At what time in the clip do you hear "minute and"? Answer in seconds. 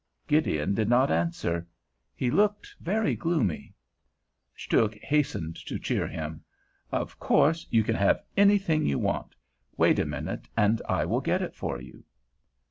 10.07-10.81